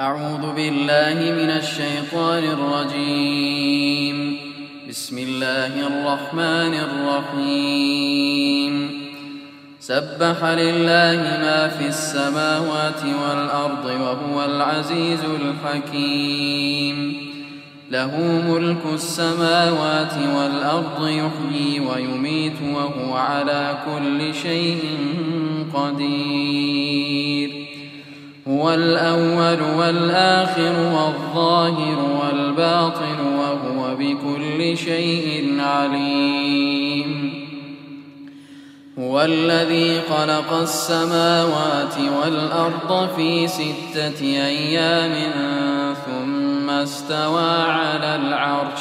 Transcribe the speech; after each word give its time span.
أعوذ 0.00 0.54
بالله 0.54 1.14
من 1.14 1.50
الشيطان 1.50 2.44
الرجيم. 2.44 4.36
بسم 4.88 5.18
الله 5.18 5.86
الرحمن 5.86 6.74
الرحيم. 6.74 8.90
سبح 9.80 10.44
لله 10.44 11.38
ما 11.42 11.68
في 11.68 11.86
السماوات 11.86 13.04
والأرض 13.04 13.84
وهو 13.84 14.44
العزيز 14.44 15.20
الحكيم. 15.40 17.16
له 17.90 18.42
ملك 18.48 18.82
السماوات 18.94 20.14
والأرض 20.36 21.08
يحيي 21.08 21.80
ويميت 21.80 22.56
وهو 22.74 23.14
على 23.14 23.78
كل 23.86 24.34
شيء 24.34 24.82
قدير. 25.74 27.53
الأول 28.70 29.62
والآخر 29.78 30.72
والظاهر 30.78 31.98
والباطن 32.22 33.18
وهو 33.38 33.96
بكل 33.96 34.78
شيء 34.78 35.60
عليم. 35.60 37.44
هو 38.98 39.22
الذي 39.22 40.00
خلق 40.00 40.52
السماوات 40.52 41.94
والأرض 42.22 43.08
في 43.16 43.48
ستة 43.48 44.22
أيام 44.22 45.12
ثم 46.06 46.70
استوى 46.70 47.62
على 47.62 48.16
العرش. 48.16 48.80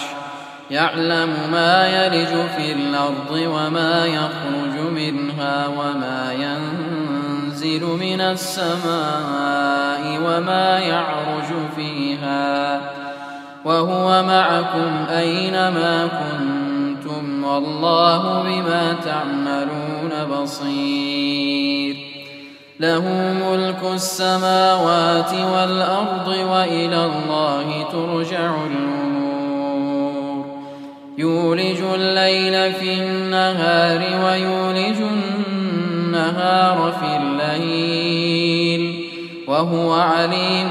يعلم 0.72 1.30
ما 1.52 2.06
يلج 2.06 2.50
في 2.58 2.74
الأرض 2.74 3.32
وما 3.32 4.06
يخرج 4.06 4.92
منها 4.92 5.68
وما 5.68 6.34
ينزل 6.34 7.03
من 7.66 8.22
السماء 8.22 10.20
وما 10.26 10.80
يعرج 10.80 11.50
فيها 11.76 12.82
وهو 13.66 14.24
معكم 14.24 15.06
أينما 15.10 16.08
كنتم 16.08 17.44
والله 17.44 18.44
بما 18.44 18.96
تعملون 19.06 20.12
بصير 20.32 21.96
له 22.80 23.08
ملك 23.50 23.94
السماوات 23.94 25.34
والأرض 25.34 26.28
وإلى 26.28 27.06
الله 27.06 27.86
ترجع 27.92 28.56
الأمور 28.66 29.14
يولج 31.18 31.82
الليل 31.96 32.74
في 32.74 32.94
النهار 32.94 34.00
ويولج 34.26 34.98
النهار 34.98 35.43
في 36.92 37.18
الليل 37.22 39.10
وهو 39.48 39.94
عليم 39.94 40.70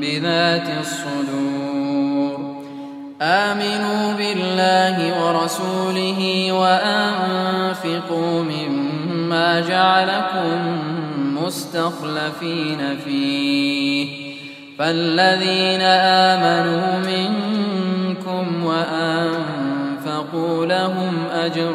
بذات 0.00 0.68
الصدور. 0.80 2.54
آمنوا 3.22 4.12
بالله 4.12 5.24
ورسوله 5.24 6.52
وأنفقوا 6.52 8.42
مما 8.42 9.60
جعلكم 9.60 10.82
مستخلفين 11.44 12.96
فيه. 13.04 14.08
فالذين 14.78 15.80
آمنوا 15.82 16.98
منكم 16.98 18.64
وأنفقوا 18.64 20.66
لهم 20.66 21.14
أجر 21.34 21.74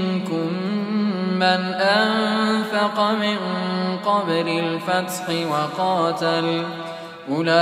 من 1.41 1.61
أنفق 1.73 2.97
من 3.11 3.37
قبل 4.05 4.47
الفتح 4.47 5.23
وقاتل. 5.51 6.63
أولئك 7.29 7.55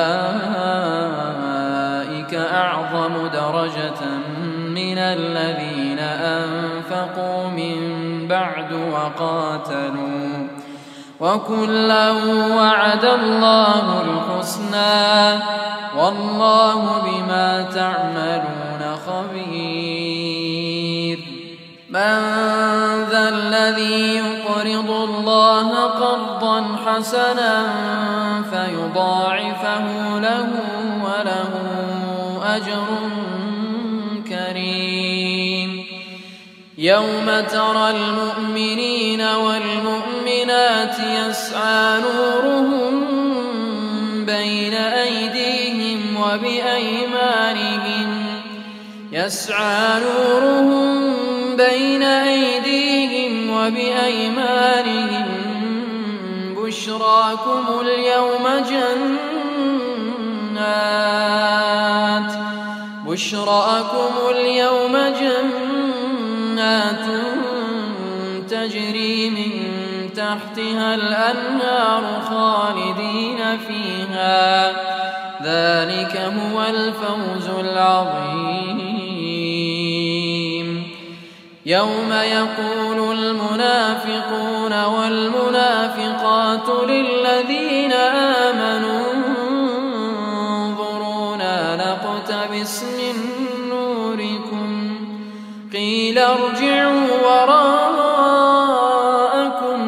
أعظم 2.34 3.28
درجة 3.28 4.02
من 4.70 4.98
الذين 4.98 6.00
أنفقوا 6.00 7.48
من 7.48 7.78
بعد 8.28 8.74
وقاتلوا. 8.74 10.48
وكلا 11.20 12.12
وعد 12.56 13.06
الله 13.06 13.86
الحسنى. 14.02 15.40
والله 15.98 16.82
بما 17.06 17.49
الذي 23.80 24.16
يقرض 24.16 24.92
الله 24.92 25.86
قرضا 25.86 26.76
حسنا 26.86 27.66
فيضاعفه 28.52 30.20
له 30.20 30.50
وله 31.04 31.52
أجر 32.56 32.86
كريم. 34.30 35.86
يوم 36.78 37.26
ترى 37.52 37.90
المؤمنين 37.90 39.22
والمؤمنات 39.22 40.96
يسعى 41.00 42.02
نورهم 42.02 43.06
بين 44.26 44.74
أيديهم 44.74 46.00
وبأيمانهم. 46.22 48.10
يسعى 49.12 50.02
نورهم 50.02 51.10
بين 51.56 52.04
أيديهم 52.04 52.89
وبأيمانهم 53.70 55.28
بشراكم 56.58 57.66
اليوم 57.82 58.46
جنات 60.50 61.10
بشراكم 63.06 64.14
اليوم 64.32 64.96
جنات 65.22 67.06
تجري 68.50 69.30
من 69.30 69.52
تحتها 70.14 70.96
الأنهار 70.96 72.04
خالدين 72.30 73.40
فيها. 73.68 74.72
ذلك 75.44 76.14
هو 76.18 76.58
الفوز 76.62 77.48
العظيم. 77.60 78.79
يوم 81.70 82.12
يقول 82.12 83.20
المنافقون 83.20 84.84
والمنافقات 84.84 86.70
للذين 86.90 87.94
آمنوا 87.94 89.06
انظرونا 90.70 91.76
نقتبس 91.76 92.84
من 92.84 93.16
نوركم. 93.70 94.98
قيل 95.74 96.18
ارجعوا 96.20 97.08
وراءكم 97.26 98.18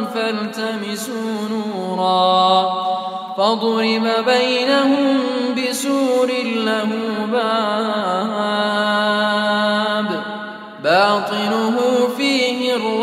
فالتمسوا 0.05 1.49
نورا. 1.49 2.69
فضرب 3.37 4.05
بينهم 4.25 5.30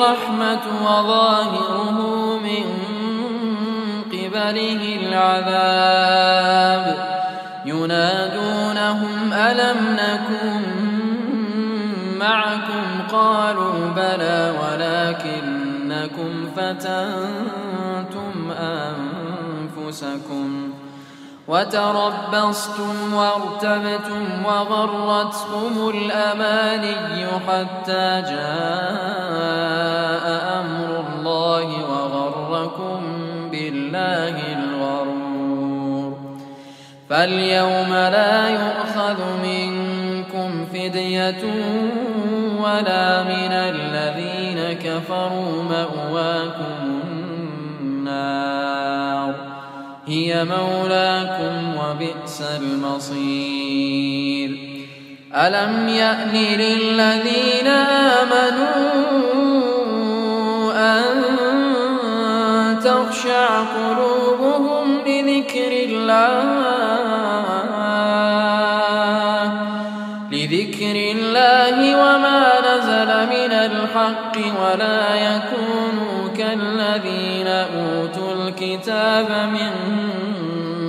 الرحمة 0.08 0.64
وظاهره 0.82 1.98
من 2.38 2.66
قبله 4.12 4.82
العذاب. 5.02 6.84
ينادونهم 7.64 9.32
ألم 9.32 9.96
نكن 10.00 10.62
معكم؟ 12.18 12.84
قالوا 13.12 13.88
بلى 13.96 14.54
ولكنكم 14.62 16.32
فتنتم 16.56 18.34
أنفسكم. 19.78 20.57
وتربصتم 21.48 23.14
وارتبتم 23.14 24.44
وغرتكم 24.44 25.90
الأماني 25.94 27.26
حتى 27.48 28.22
جاء 28.28 29.48
أمر 30.60 31.04
الله 31.08 31.68
وغركم 31.90 33.00
بالله 33.50 34.36
الغرور. 34.58 36.12
فاليوم 37.10 37.92
لا 37.92 38.48
يؤخذ 38.48 39.18
منكم 39.42 40.66
فدية 40.72 41.44
ولا 42.60 43.22
من 43.22 43.52
الذين 43.52 44.72
كفروا 44.72 45.62
مأواكم 45.62 46.67
مولاكم 50.44 51.76
وبئس 51.76 52.42
المصير. 52.60 54.50
ألم 55.34 55.88
يأن 55.88 56.32
للذين 56.32 57.66
آمنوا 57.66 59.08
تخشع 63.18 63.60
قلوبهم 63.60 64.98
لذكر 65.06 65.72
الله 65.72 66.68
لذكر 70.32 70.96
الله 71.16 71.96
وما 71.96 72.42
نزل 72.60 73.10
من 73.26 73.52
الحق 73.52 74.36
ولا 74.36 75.14
يكونوا 75.14 76.28
كالذين 76.36 77.46
أوتوا 77.46 78.32
الكتاب 78.34 79.30
من 79.52 79.72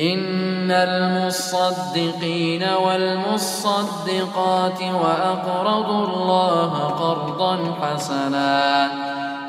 إن 0.00 0.70
المصدقين 0.70 2.64
والمصدقات 2.84 4.82
وأقرضوا 4.82 6.06
الله 6.06 6.78
قرضا 6.78 7.74
حسنا 7.82 8.90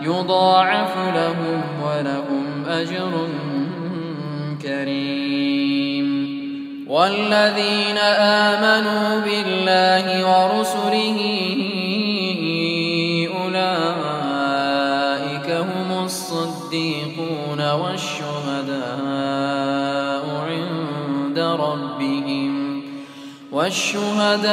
يضاعف 0.02 0.98
لهم 1.16 1.62
ولهم 1.84 2.66
أجر 2.70 3.28
كريم. 4.62 6.32
والذين 6.88 7.98
آمنوا 7.98 9.20
بالله 9.20 10.26
ورسله 10.26 11.18
أولئك 13.42 15.50
هم 15.50 16.06
الصديقون 16.06 17.72
والشهداء. 17.72 18.41
والشهداء 23.62 24.52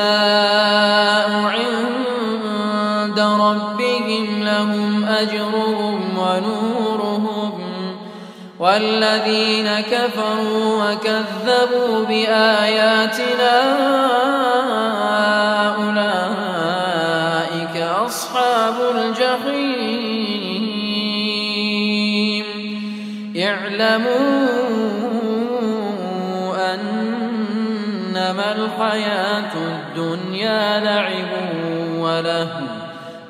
عند 1.30 3.20
ربهم 3.20 4.42
لهم 4.42 5.04
أجرهم 5.04 6.18
ونورهم 6.18 7.52
والذين 8.58 9.80
كفروا 9.80 10.84
وكذبوا 10.84 12.04
بآياتنا 12.04 13.62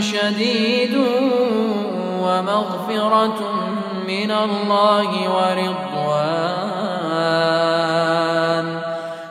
شديد 0.00 0.94
ومغفرة 2.22 3.40
من 4.08 4.30
الله 4.30 5.10
ورضوان. 5.36 6.68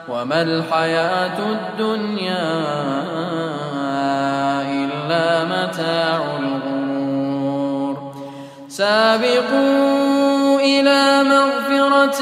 وما 0.09 0.41
الحياة 0.41 1.37
الدنيا 1.39 2.49
إلا 4.71 5.43
متاع 5.43 6.21
الغرور. 6.39 7.95
سابقوا 8.69 10.59
إلى 10.59 11.23
مغفرة 11.23 12.21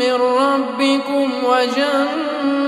من 0.00 0.14
ربكم 0.14 1.26
وجنة 1.44 2.67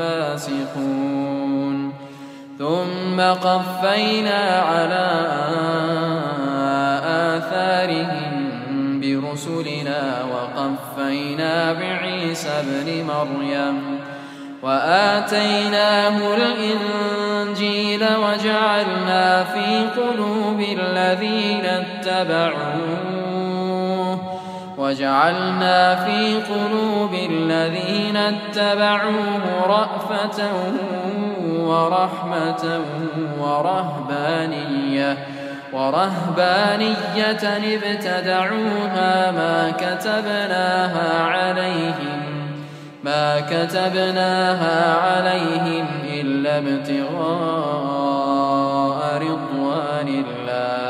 فاسقون. 0.00 1.92
ثم 2.58 3.20
قفينا 3.20 4.62
على 4.70 5.08
آثارهم 7.36 9.00
برسلنا 9.00 10.24
وقفينا 10.32 11.72
بعيسى 11.72 12.48
ابن 12.48 13.04
مريم 13.04 13.98
وآتيناه 14.62 16.16
الإنجيل 16.36 18.04
وجعلنا 18.04 19.44
في 19.44 20.00
قلوب 20.00 20.60
الذين 20.60 21.64
اتبعوه 21.64 23.19
وجعلنا 24.90 25.94
في 26.04 26.34
قلوب 26.34 27.14
الذين 27.14 28.16
اتبعوه 28.16 29.66
رأفة 29.66 30.48
ورحمة 31.50 32.80
ورهبانية 33.40 35.16
ورهبانية 35.72 37.42
ابتدعوها 37.42 39.30
ما 39.30 39.72
كتبناها 39.78 41.22
عليهم 41.22 42.22
ما 43.04 43.40
كتبناها 43.40 44.96
عليهم 44.96 45.86
إلا 46.12 46.58
ابتغاء 46.58 47.90
رضوان 49.22 50.08
الله 50.08 50.89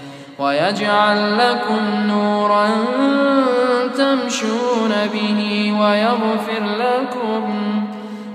ويجعل 0.39 1.37
لكم 1.37 2.07
نورا 2.07 2.67
تمشون 3.97 4.93
به 5.13 5.73
ويغفر 5.81 6.63
لكم. 6.79 7.43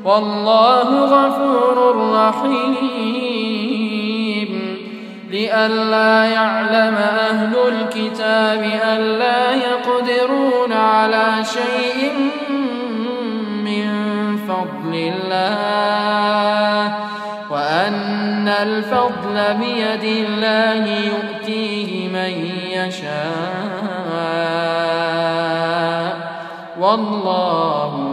والله 0.04 1.04
غفور 1.04 1.76
رحيم. 2.12 3.76
لئلا 5.30 6.24
يعلم 6.24 6.94
أهل 7.30 7.52
الكتاب 7.68 8.70
ألا 8.84 9.52
يقدرون 9.54 10.72
على 10.72 11.44
شيء 11.44 12.12
من 13.64 13.86
فضل 14.48 14.94
الله. 14.94 16.55
وأن 18.46 18.52
الفضل 18.68 19.54
بيد 19.54 20.04
الله 20.04 20.84
يؤتيه 20.86 22.08
من 22.08 22.32
يشاء. 22.70 23.26
والله 26.78 28.05